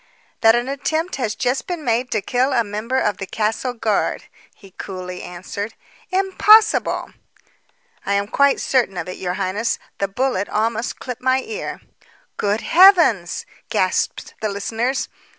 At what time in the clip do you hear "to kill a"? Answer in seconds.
2.09-2.63